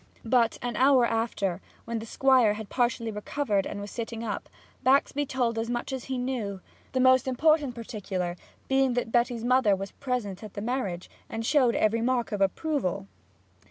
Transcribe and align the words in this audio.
But 0.25 0.57
an 0.63 0.75
hour 0.77 1.05
after, 1.05 1.61
when 1.85 1.99
the 1.99 2.07
Squire 2.07 2.55
had 2.55 2.69
partially 2.69 3.11
recovered 3.11 3.67
and 3.67 3.79
was 3.79 3.91
sitting 3.91 4.23
up, 4.23 4.49
Baxby 4.81 5.27
told 5.27 5.59
as 5.59 5.69
much 5.69 5.93
as 5.93 6.05
he 6.05 6.17
knew, 6.17 6.59
the 6.93 6.99
most 6.99 7.27
important 7.27 7.75
particular 7.75 8.35
being 8.67 8.95
that 8.95 9.11
Betty's 9.11 9.43
mother 9.43 9.75
was 9.75 9.91
present 9.91 10.43
at 10.43 10.55
the 10.55 10.59
marriage, 10.61 11.07
and 11.29 11.45
showed 11.45 11.75
every 11.75 12.01
mark 12.01 12.31
of 12.31 12.41
approval. 12.41 13.05